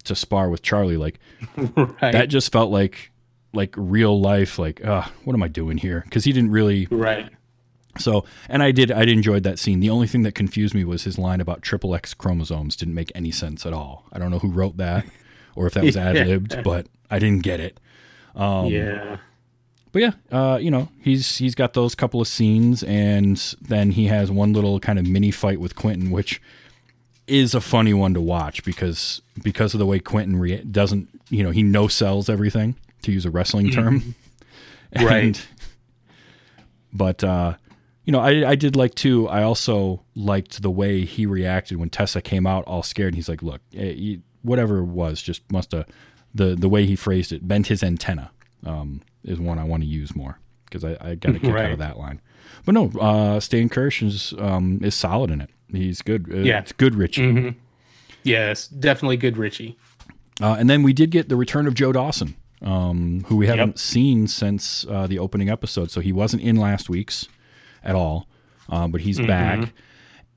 [0.04, 1.18] to spar with Charlie, like
[1.76, 2.12] Right.
[2.12, 3.10] that just felt like
[3.52, 4.58] like real life.
[4.58, 6.02] Like, uh, what am I doing here?
[6.04, 7.30] Because he didn't really right.
[7.98, 9.80] So, and I did, I enjoyed that scene.
[9.80, 13.10] The only thing that confused me was his line about triple X chromosomes didn't make
[13.16, 14.06] any sense at all.
[14.12, 15.04] I don't know who wrote that
[15.56, 17.80] or if that was ad libbed, but I didn't get it.
[18.36, 19.16] Um, yeah.
[19.92, 24.06] But yeah, uh, you know, he's he's got those couple of scenes, and then he
[24.06, 26.40] has one little kind of mini fight with Quentin, which
[27.26, 31.42] is a funny one to watch because because of the way Quentin rea- doesn't, you
[31.42, 34.14] know, he no sells everything to use a wrestling term,
[34.96, 35.04] Right.
[35.24, 35.46] And-
[36.92, 37.54] but uh,
[38.04, 39.28] you know, I I did like too.
[39.28, 43.08] I also liked the way he reacted when Tessa came out all scared.
[43.08, 45.86] And he's like, "Look, eh, you- whatever it was, just must have
[46.34, 48.30] the the way he phrased it bent his antenna."
[48.64, 51.72] Um, is one I want to use more because I, I got a kick out
[51.72, 52.20] of that line.
[52.64, 55.50] But no, uh, Stan Kirsch is um, is solid in it.
[55.72, 56.28] He's good.
[56.32, 56.60] Uh, Yeah.
[56.60, 57.56] it's good, Richie.
[58.22, 59.78] Yes, definitely good Richie.
[60.42, 63.68] Uh, and then we did get the return of Joe Dawson, um, who we haven't
[63.68, 63.78] Yep.
[63.78, 65.90] seen since uh, the opening episode.
[65.90, 67.28] So he wasn't in last week's
[67.84, 68.26] at all,
[68.68, 69.72] uh, but he's back.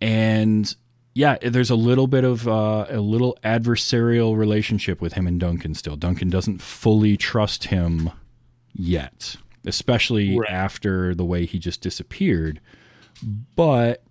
[0.01, 0.73] And
[1.13, 5.73] yeah, there's a little bit of uh, a little adversarial relationship with him and Duncan
[5.73, 5.95] still.
[5.95, 8.09] Duncan doesn't fully trust him
[8.73, 10.49] yet, especially Right.
[10.49, 12.59] after the way he just disappeared.
[13.55, 14.03] But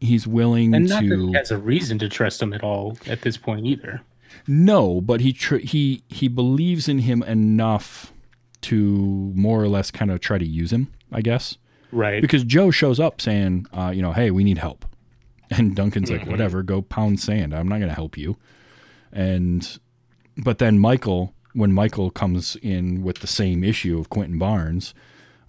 [0.00, 1.08] he's willing And not to.
[1.08, 4.02] that he has a reason to trust him at all at this point either.
[4.46, 8.12] No, but he tr- he he believes in him enough
[8.62, 11.56] to more or less kind of try to use him, I guess.
[11.90, 12.22] Right.
[12.22, 14.86] Because Joe shows up saying, uh, you know, hey, we need help,
[15.50, 17.52] and Duncan's like, whatever, go pound sand.
[17.54, 18.36] I'm not going to help you.
[19.12, 19.78] And
[20.38, 24.94] but then Michael, when Michael comes in with the same issue of Quentin Barnes,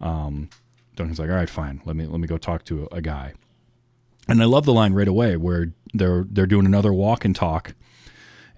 [0.02, 0.50] um,
[0.96, 3.34] Duncan's like, all right, fine, let me let me go talk to a, a guy.
[4.28, 7.74] And I love the line right away where they're they're doing another walk and talk,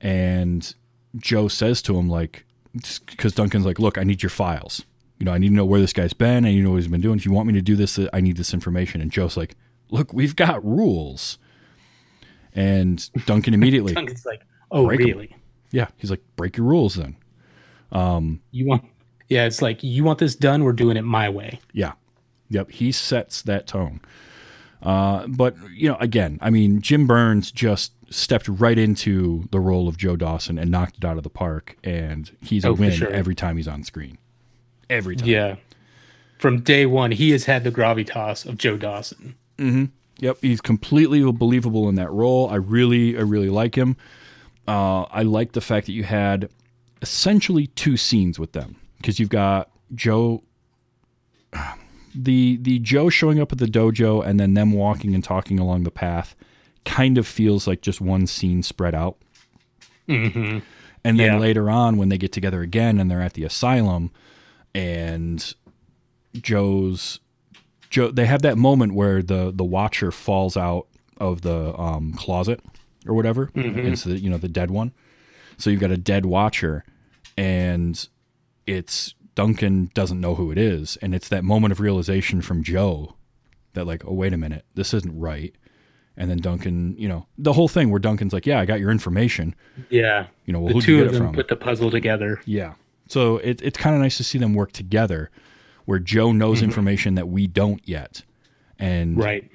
[0.02, 0.74] and
[1.18, 4.84] Joe says to him like, because Duncan's like, look, I need your files.
[5.20, 6.46] You know, I need to know where this guy's been.
[6.46, 7.18] I need to know what he's been doing.
[7.18, 9.00] If you want me to do this, I need this information.
[9.00, 9.56] And Joe's like,
[9.90, 11.38] look, we've got rules.
[12.54, 15.36] And Duncan immediately, Duncan's like, oh, really?
[15.72, 17.16] yeah, he's like, break your rules then.
[17.91, 18.84] You want?
[19.30, 20.63] Yeah, it's like you want this done.
[20.63, 21.60] We're doing it my way.
[21.74, 21.93] Yeah.
[22.50, 22.71] Yep.
[22.71, 24.02] He sets that tone.
[24.84, 29.88] Uh, but, you know, again, I mean, Jim Byrnes just stepped right into the role
[29.88, 31.76] of Joe Dawson and knocked it out of the park.
[31.84, 33.10] And he's a Oh, for win sure.
[33.10, 34.19] every time he's on screen.
[34.91, 35.28] Every time.
[35.28, 35.56] Yeah.
[36.38, 39.36] From day one, he has had the gravitas of Joe Dawson.
[40.19, 42.48] Yep, he's completely believable in that role.
[42.50, 43.98] I really, I really like him.
[44.67, 46.50] Uh, I like the fact that you had
[47.06, 50.41] essentially two scenes with them because you've got Joe,
[52.15, 55.84] the the Joe showing up at the dojo and then them walking and talking along
[55.84, 56.36] the path,
[56.86, 59.18] kind of feels like just one scene spread out.
[60.08, 60.60] Mm-hmm.
[61.04, 61.38] And then Yeah.
[61.39, 64.12] later on, when they get together again and they're at the asylum,
[64.74, 65.54] and
[66.34, 67.20] Joe's
[67.91, 70.88] Joe, they have that moment where the the watcher falls out
[71.18, 72.60] of the um, closet
[73.08, 73.52] or whatever.
[73.56, 74.94] It's the you know the dead one.
[75.58, 76.84] So you've got a dead watcher,
[77.38, 78.08] and
[78.65, 83.15] it's Duncan doesn't know who it is, and it's that moment of realization from Joe
[83.74, 85.54] that like, oh wait a minute, this isn't right.
[86.17, 88.89] And then Duncan, you know, the whole thing where Duncan's like, yeah, I got your
[88.89, 89.54] information.
[89.89, 90.28] Yeah.
[90.45, 92.39] You know, well, the two get of it them put the puzzle together.
[92.45, 92.76] Yeah.
[93.08, 95.30] So it, it's kind of nice to see them work together
[95.84, 96.65] where Joe knows mm-hmm.
[96.65, 98.24] information that we don't yet.
[98.80, 99.50] And Right.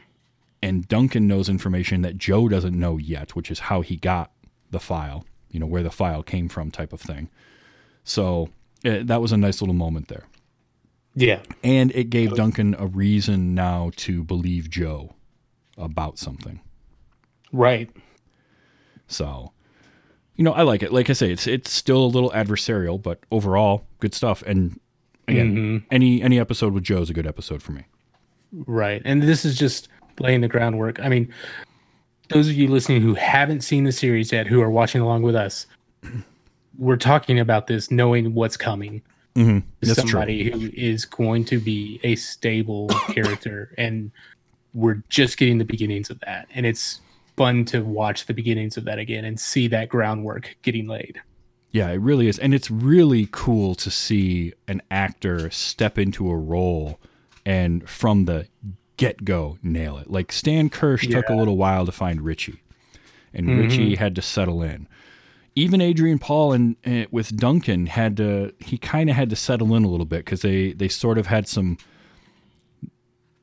[0.62, 4.30] and Duncan knows information that Joe doesn't know yet, which is how he got
[4.70, 7.30] the file, you know, where the file came from type of thing.
[8.04, 8.48] So
[8.84, 10.24] eh, that was a nice little moment there.
[11.14, 11.40] Yeah.
[11.62, 15.14] And it gave Duncan a reason now to believe Joe
[15.76, 16.60] about something.
[17.52, 17.90] Right.
[19.08, 19.52] So,
[20.36, 20.92] you know, I like it.
[20.92, 24.42] Like I say, it's it's still a little adversarial, but overall, good stuff.
[24.46, 24.78] And
[25.26, 27.84] again, any any episode with Joe is a good episode for me.
[28.52, 29.02] Right.
[29.04, 29.88] And this is just
[30.20, 31.00] laying the groundwork.
[31.00, 31.32] I mean,
[32.28, 35.34] those of you listening who haven't seen the series yet, who are watching along with
[35.34, 35.66] us,
[36.80, 39.02] we're talking about this knowing what's coming.
[39.36, 39.58] Mm-hmm.
[39.80, 43.72] That's Somebody who is going to be a stable character.
[43.78, 44.10] And
[44.74, 46.48] we're just getting the beginnings of that.
[46.52, 47.00] And it's
[47.36, 51.20] fun to watch the beginnings of that again and see that groundwork getting laid.
[51.70, 52.38] Yeah, it really is.
[52.38, 56.98] And it's really cool to see an actor step into a role
[57.46, 58.48] and from the
[58.96, 60.10] get go nail it.
[60.10, 62.62] Like Stan Kirsch took a little while to find Richie,
[63.32, 64.02] and Richie mm-hmm.
[64.02, 64.88] had to settle in.
[65.56, 69.74] Even Adrian Paul and uh, with Duncan had to, he kind of had to settle
[69.74, 71.76] in a little bit because they, they sort of had some,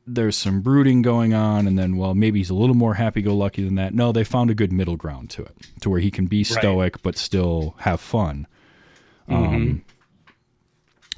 [0.05, 3.35] there's some brooding going on, and then, well, maybe he's a little more happy go
[3.35, 3.93] lucky than that.
[3.93, 7.01] No, they found a good middle ground to it, to where he can be stoic
[7.01, 8.47] but still have fun.
[9.27, 9.83] Um,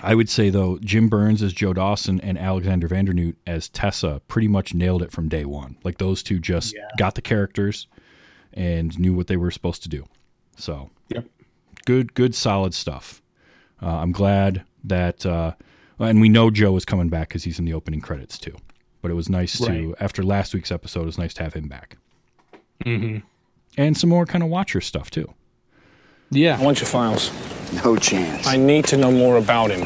[0.01, 4.47] I would say though, Jim Byrnes as Joe Dawson and Alexander Vandernoot as Tessa pretty
[4.47, 5.77] much nailed it from day one.
[5.83, 6.87] Like those two just Yeah.
[6.97, 7.85] got the characters
[8.53, 10.05] and knew what they were supposed to do.
[10.59, 11.25] So Yep.
[11.85, 13.21] good, good, solid stuff.
[13.81, 15.53] Uh, I'm glad that, uh,
[15.99, 18.55] and we know Joe is coming back because he's in the opening credits too.
[19.01, 21.03] But it was nice to after last week's episode.
[21.03, 21.97] It was nice to have him back.
[22.85, 23.19] Mm-hmm.
[23.77, 25.33] And some more kind of Watcher stuff too.
[26.31, 27.31] Yeah, I want your files.
[27.83, 28.45] No chance.
[28.45, 29.85] I need to know more about him.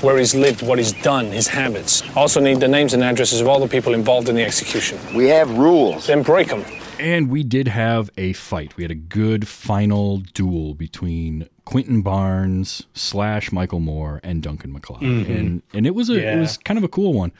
[0.00, 2.02] Where he's lived, what he's done, his habits.
[2.16, 4.98] I also need the names and addresses of all the people involved in the execution.
[5.14, 6.06] We have rules.
[6.06, 6.64] Then break them.
[6.98, 8.76] And we did have a fight.
[8.76, 15.02] We had a good final duel between Quentin Barnes slash Michael Moore and Duncan MacLeod,
[15.02, 15.32] mm-hmm.
[15.32, 17.32] and and it was a it was kind of a cool one.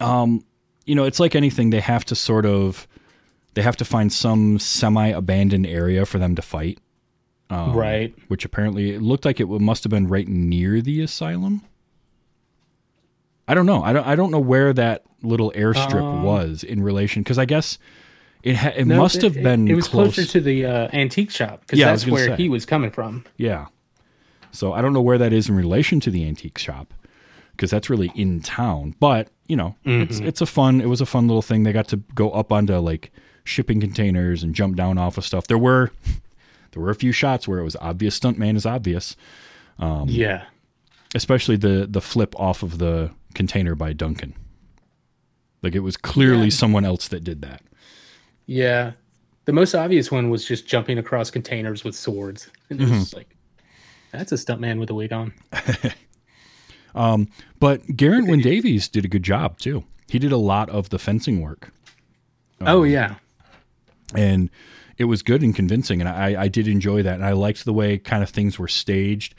[0.00, 0.44] Um,
[0.84, 2.86] you know, it's like anything; they have to sort of
[3.54, 6.78] they have to find some semi abandoned area for them to fight,
[7.48, 8.14] um, right.
[8.28, 11.62] which apparently it looked like it must have been right near the asylum.
[13.48, 13.82] I don't know.
[13.82, 14.06] I don't.
[14.06, 17.78] I don't know where that little airstrip um, was in relation because I guess
[18.46, 20.14] it ha- it No, must have been It, was close.
[20.14, 22.36] closer to the uh, antique shop because Yeah, that's where say.
[22.36, 23.24] he was coming from.
[23.36, 23.66] Yeah.
[24.52, 26.94] So I don't know where that is in relation to the antique shop
[27.52, 28.94] because that's really in town.
[29.00, 30.80] But you know, it's it's a fun.
[30.80, 31.62] It was a fun little thing.
[31.64, 33.12] They got to go up onto like
[33.44, 35.46] shipping containers and jump down off of stuff.
[35.46, 35.90] There were
[36.72, 39.14] there were a few shots where it was obvious stuntman is obvious,
[39.78, 40.44] Um, yeah.
[41.14, 44.34] especially the the flip off of the container by Duncan.
[45.62, 47.62] Like it was clearly someone else that did that.
[48.46, 48.92] Yeah.
[49.44, 52.50] The most obvious one was just jumping across containers with swords.
[52.70, 53.16] And it Mm-hmm.
[53.16, 53.36] like,
[54.12, 55.32] that's a stuntman with a wig on.
[57.58, 59.84] But Garrett Wyn Davies did a good job too.
[60.08, 61.72] He did a lot of the fencing work.
[62.60, 63.16] oh, yeah.
[64.14, 64.48] and
[64.96, 67.72] it was good and convincing and I, I did enjoy that and i liked the
[67.74, 69.34] way kind of things were staged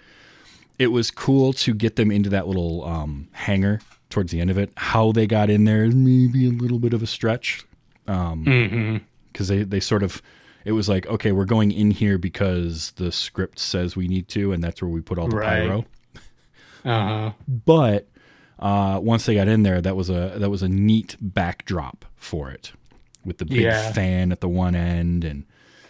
[0.78, 3.80] it was cool to get them into that little um, hangar
[4.12, 6.93] towards the end of it how they got in there is maybe a little bit
[6.93, 7.65] of a stretch
[8.08, 10.22] because they, they sort of
[10.65, 14.52] it was like okay we're going in here because the script says we need to
[14.54, 15.67] and that's where we put all the Right.
[15.67, 15.86] pyro
[16.86, 17.32] Uh huh.
[17.48, 18.08] but
[18.60, 22.50] uh, once they got in there, that was a that was a neat backdrop for
[22.50, 22.72] it,
[23.24, 23.91] with the big Yeah.
[23.93, 25.43] fan at the one end, and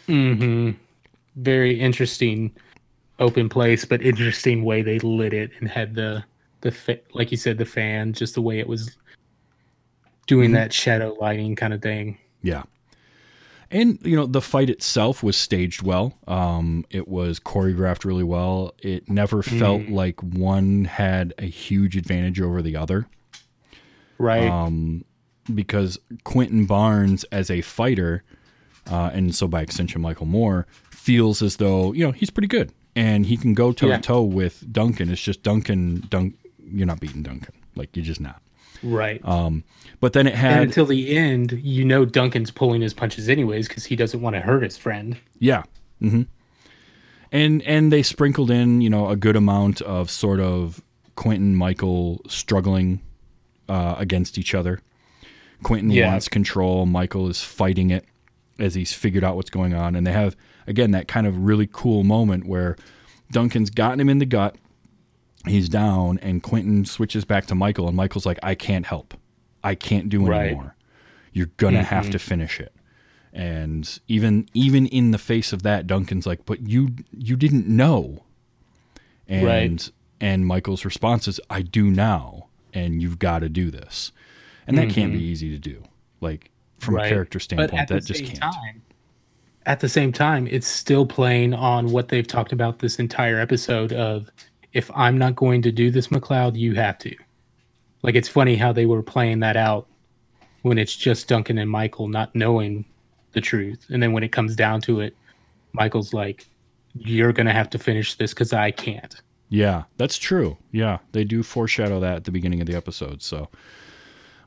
[0.08, 0.71] Hmm.
[1.38, 2.51] Very interesting
[3.19, 6.25] open place, but interesting way they lit it and had the,
[6.62, 8.97] the fa- like you said, the fan, just the way it was
[10.27, 12.17] doing that shadow lighting kind of thing.
[12.41, 12.63] yeah,
[13.71, 16.17] and you know the fight itself was staged well.
[16.27, 18.73] Um, it was choreographed really well.
[18.81, 23.07] It never felt like one had a huge advantage over the other.
[24.17, 24.47] Right.
[24.47, 25.05] Um,
[25.53, 28.23] because Quentin Barnes as a fighter,
[28.89, 32.73] uh, and so by extension Michael Moore, feels as though you know he's pretty good
[32.97, 35.11] and he can go toe to toe with Duncan.
[35.11, 38.41] It's just Duncan, Dunk, you're not beating Duncan, like you're just not.
[38.83, 39.21] Right.
[39.99, 43.67] But then it and had, until the end, you know Duncan's pulling his punches anyways
[43.67, 45.17] because he doesn't want to hurt his friend.
[45.39, 45.63] yeah,
[45.99, 46.23] hmm
[47.31, 50.81] and and they sprinkled in you know a good amount of sort of
[51.15, 53.01] Quentin Michael struggling
[53.67, 54.79] uh, against each other.
[55.63, 56.09] Quentin Yeah.
[56.11, 56.85] wants control.
[56.85, 58.05] Michael is fighting it
[58.59, 59.95] as he's figured out what's going on.
[59.95, 60.35] And they have,
[60.67, 62.75] again, that kind of really cool moment where
[63.31, 64.55] Duncan's gotten him in the gut.
[65.47, 69.13] He's down, and Quentin switches back to Michael, and Michael's like, I can't help.
[69.63, 70.47] I can't do Right.
[70.47, 70.75] anymore.
[71.33, 72.12] You're gonna have mm-hmm.
[72.12, 72.73] to finish it.
[73.33, 78.23] And even even in the face of that, Duncan's like, But you you didn't know.
[79.27, 79.91] And Right.
[80.19, 84.12] and Michael's response is, I do now, and you've got to do this.
[84.65, 85.25] And that can't be mm-hmm.
[85.27, 85.83] easy to do.
[86.21, 87.10] Like from a Right.
[87.10, 88.53] character But standpoint, at that the just same can't.
[88.53, 88.81] time,
[89.65, 93.93] at the same time, it's still playing on what they've talked about this entire episode
[93.93, 94.31] of
[94.73, 97.15] if I'm not going to do this, MacLeod, you have to.
[98.03, 99.88] Like it's funny how they were playing that out
[100.62, 102.86] when it's just Duncan and Michael not knowing
[103.34, 105.15] the truth, and then when it comes down to it,
[105.73, 106.47] Michael's like,
[106.93, 109.15] "You're gonna have to finish this because I can't."
[109.49, 110.58] Yeah, that's true.
[110.71, 113.21] Yeah, they do foreshadow that at the beginning of the episode.
[113.21, 113.49] So,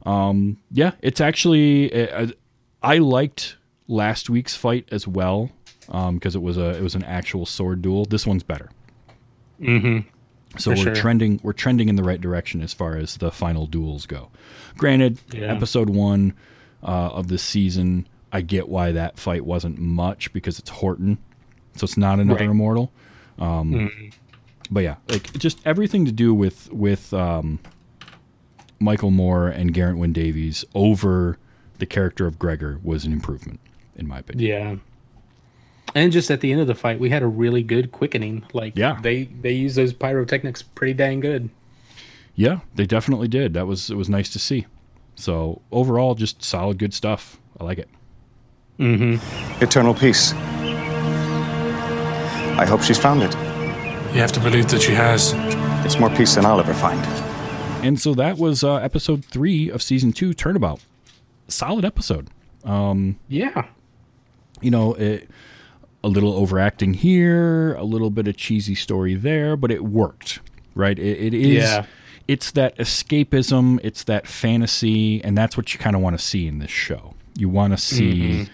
[0.04, 2.28] um, yeah, it's actually uh,
[2.83, 3.56] I liked
[3.88, 5.51] last week's fight as well
[5.86, 8.05] because it was a it was an actual sword duel.
[8.05, 8.70] This one's better.
[9.61, 10.09] Mm-hmm.
[10.59, 10.94] So For we're sure.
[10.94, 14.30] trending we're trending in the right direction as far as the final duels go.
[14.76, 15.53] Granted, Yeah.
[15.55, 16.32] episode one
[16.82, 21.18] uh, of the season, I get why that fight wasn't much because it's Horton,
[21.76, 22.51] so it's not another Right.
[22.51, 22.90] immortal.
[23.38, 23.90] Um,
[24.72, 27.59] But yeah, like just everything to do with with um,
[28.78, 31.38] Michael Moore and Garrett Wyn Davies over
[31.78, 33.61] the character of Gregor was an improvement,
[33.96, 34.48] in my opinion.
[34.48, 34.76] Yeah.
[35.95, 38.45] And just at the end of the fight, we had a really good quickening.
[38.53, 38.99] Like, Yeah.
[39.03, 41.51] they they use those pyrotechnics pretty dang good.
[42.36, 43.55] Yeah, they definitely did.
[43.55, 44.66] That was it was nice to see.
[45.16, 47.38] So overall, just solid, good stuff.
[47.59, 47.88] I like it.
[48.78, 49.62] Mm-hmm.
[49.62, 50.32] Eternal peace.
[52.59, 53.32] I hope she's found it.
[54.14, 55.32] You have to believe that she has.
[55.84, 57.01] It's more peace than I'll ever find.
[57.84, 60.80] And so that was uh, episode three of season two, Turnabout.
[61.49, 62.28] Solid episode.
[62.64, 63.66] Um, Yeah.
[64.61, 65.28] You know, it,
[66.03, 70.40] a little overacting here, a little bit of cheesy story there, but it worked,
[70.74, 70.98] right?
[70.98, 71.64] It, it is.
[71.64, 71.86] Yeah.
[72.26, 76.46] It's that escapism, it's that fantasy, and that's what you kind of want to see
[76.46, 77.14] in this show.
[77.36, 78.53] You want to see mm-hmm.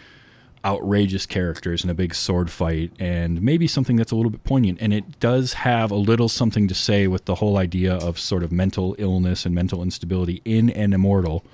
[0.64, 4.78] outrageous characters in a big sword fight and maybe something that's a little bit poignant.
[4.80, 8.42] And it does have a little something to say with the whole idea of sort
[8.42, 11.44] of mental illness and mental instability in an immortal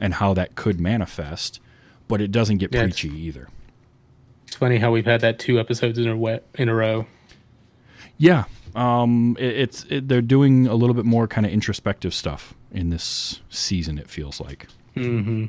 [0.00, 1.58] and how that could manifest.
[2.06, 3.48] But it doesn't get Yeah, preachy either.
[4.48, 7.04] It's funny how we've had that two episodes in a we- in a row.
[8.16, 8.44] Yeah,
[8.74, 12.88] um, it, it's it, they're doing a little bit more kind of introspective stuff in
[12.88, 13.98] this season.
[13.98, 14.66] It feels like.
[14.96, 15.46] Mm-hmm.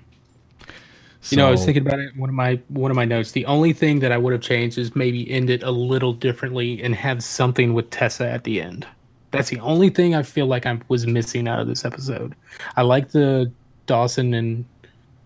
[1.30, 2.16] You know, I was thinking about it.
[2.18, 3.32] One of my one of my notes.
[3.32, 6.84] The only thing that I would have changed is maybe end it a little differently
[6.84, 8.86] and have something with Tessa at the end.
[9.32, 12.36] That's the only thing I feel like I was missing out of this episode.
[12.76, 13.50] I like the
[13.86, 14.66] Dawson and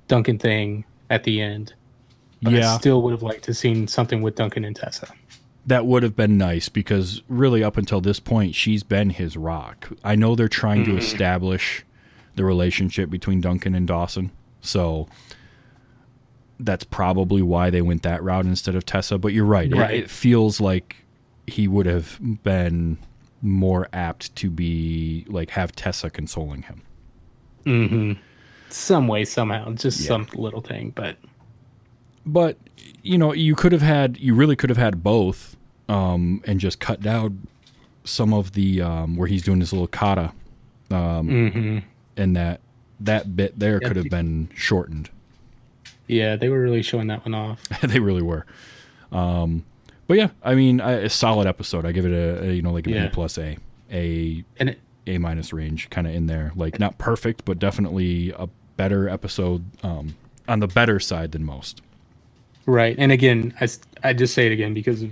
[0.08, 1.74] Duncan thing at the end,
[2.44, 5.08] but yeah, I still would have liked to seen something with Duncan and Tessa.
[5.66, 9.90] that would have been nice because really, up until this point, she's been his rock.
[10.04, 11.84] I know they're trying to establish
[12.36, 14.32] the relationship between Duncan and Dawson,
[14.62, 15.08] so
[16.60, 19.18] that's probably why they went that route instead of Tessa.
[19.18, 19.94] But you're right; It- Right.
[19.96, 20.98] it feels like
[21.48, 22.98] he would have been
[23.42, 26.82] more apt to be like have Tessa consoling him.
[27.66, 28.18] Mhm.
[28.70, 31.18] Some way, somehow, just some little thing, but
[32.26, 32.58] but
[33.02, 35.56] you know you could have had you really could have had both
[35.90, 37.48] um, and just cut down
[38.06, 40.32] some of the um, where he's doing his little kata
[40.92, 41.84] um,
[42.18, 42.60] and that
[43.00, 45.10] that bit there could have been shortened.
[46.08, 47.64] Yeah, they were really showing that one off.
[47.82, 48.46] they really were.
[49.12, 49.64] Um,
[50.06, 51.86] but yeah i mean I, a solid episode.
[51.86, 53.06] I give it a, a you know like an Yeah.
[53.06, 53.58] a plus a
[53.92, 56.52] a And it, a minus range kind of in there.
[56.56, 58.48] Like not perfect but definitely a
[58.78, 60.16] better episode um,
[60.48, 61.82] on the better side than most
[62.66, 63.68] Right, and again, I,
[64.04, 65.06] I just say it again because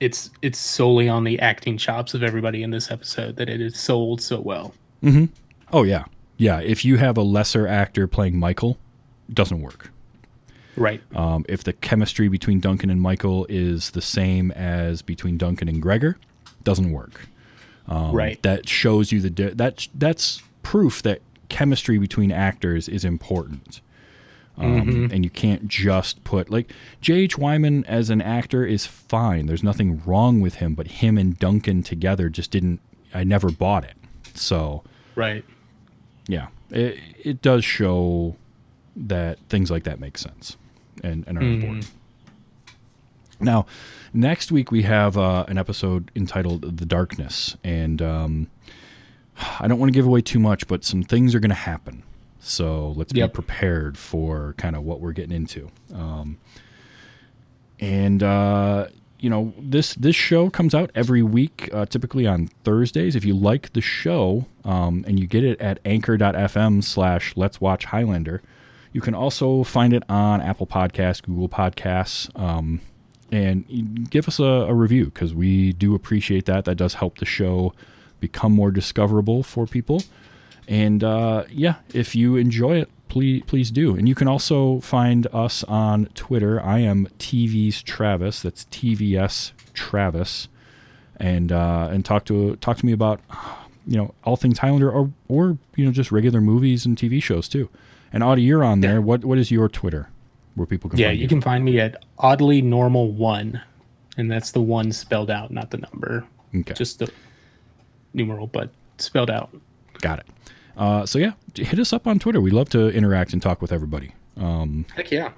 [0.00, 3.78] it's it's solely on the acting chops of everybody in this episode that it is
[3.78, 4.74] sold so well.
[5.72, 6.04] Oh yeah,
[6.36, 6.60] yeah.
[6.60, 8.78] If you have a lesser actor playing Michael,
[9.28, 9.90] it doesn't work.
[10.76, 15.68] Right, Um, if the chemistry between Duncan and Michael is the same as between Duncan
[15.68, 16.16] and Gregor,
[16.62, 17.26] doesn't work.
[17.88, 23.04] Um, right, That shows you the di- that that's proof that chemistry between actors is
[23.04, 23.80] important.
[24.58, 27.38] Um, And you can't just put like J.H.
[27.38, 29.46] Wyman as an actor is fine.
[29.46, 32.80] There's nothing wrong with him, but him and Duncan together just didn't.
[33.14, 33.94] I never bought it.
[34.34, 34.82] So
[35.14, 35.44] right.
[36.26, 38.36] yeah, it, it does show
[38.96, 40.56] that things like that make sense
[41.02, 41.90] and, and are important.
[43.40, 43.66] Now,
[44.12, 48.48] next week we have uh, an episode entitled "The Darkness," and um,
[49.60, 52.02] I don't want to give away too much, but some things are going to happen.
[52.40, 53.32] So let's Yep.
[53.32, 55.70] be prepared for kind of what we're getting into.
[55.94, 56.38] Um,
[57.80, 58.86] and uh,
[59.20, 63.16] you know this this show comes out every week, uh, typically on Thursdays.
[63.16, 67.86] If you like the show um, and you get it at anchor.fm slash Let's Watch
[67.86, 68.42] Highlander,
[68.92, 72.80] you can also find it on Apple Podcasts, Google Podcasts, um,
[73.30, 76.64] and give us a, a review because we do appreciate that.
[76.64, 77.74] That does help the show
[78.20, 80.02] become more discoverable for people.
[80.68, 83.96] And uh, yeah, if you enjoy it, please please do.
[83.96, 86.60] And you can also find us on Twitter.
[86.62, 88.42] I am TV's Travis.
[88.42, 90.48] That's TVS Travis,
[91.16, 93.20] and uh, and talk to talk to me about
[93.86, 97.48] you know all things Highlander or or you know just regular movies and TV shows
[97.48, 97.70] too.
[98.12, 99.00] And Audie, you're on there.
[99.00, 100.10] What what is your Twitter
[100.54, 103.60] where people can Yeah, find you can find me at oddly normal one,
[104.18, 106.74] and that's the one spelled out, not the number, Okay.
[106.74, 107.10] just the
[108.12, 109.50] numeral, but spelled out.
[110.00, 110.26] Got it.
[110.78, 112.40] Uh, so yeah, hit us up on Twitter.
[112.40, 114.12] We love to interact and talk with everybody.
[114.94, 115.32] Heck yeah.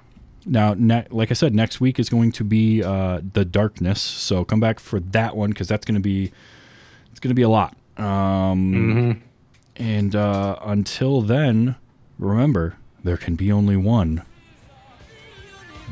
[0.45, 3.99] Now, ne- like I said, next week is going to be uh, the darkness.
[4.01, 6.31] So come back for that one because that's going to be
[7.11, 7.75] it's going to be a lot.
[7.97, 9.21] Um,
[9.77, 11.75] And uh, until then,
[12.19, 14.21] remember there can be only one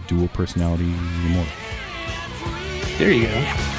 [0.08, 0.86] dual personality
[1.26, 1.52] immortal.
[2.98, 3.79] There you go.